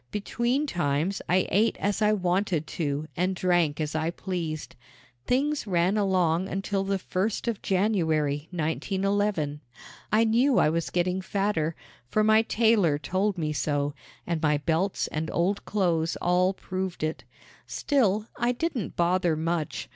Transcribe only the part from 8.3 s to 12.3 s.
1911. I knew I was getting fatter, for